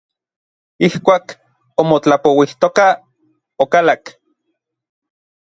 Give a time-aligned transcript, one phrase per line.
[0.85, 1.25] Ijkuak
[1.81, 2.91] omotlapouijtokaj,
[3.63, 4.03] okalak.